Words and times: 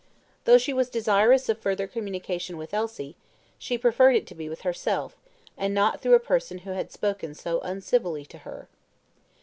Though 0.45 0.57
she 0.57 0.73
was 0.73 0.89
desirous 0.89 1.47
of 1.47 1.59
further 1.59 1.85
communication 1.85 2.57
with 2.57 2.73
Elsie, 2.73 3.15
she 3.59 3.77
preferred 3.77 4.15
it 4.15 4.25
to 4.25 4.33
be 4.33 4.49
with 4.49 4.61
herself, 4.61 5.15
and 5.55 5.75
not 5.75 6.01
through 6.01 6.15
a 6.15 6.19
person 6.19 6.57
who 6.65 6.71
had 6.71 6.91
spoken 6.91 7.35
so 7.35 7.59
uncivilly 7.59 8.25
to 8.25 8.39
her. 8.39 8.67